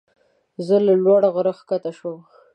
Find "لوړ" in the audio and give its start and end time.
1.03-1.21